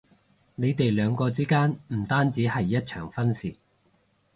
[0.55, 3.53] 你哋兩個之間唔單止係一場婚事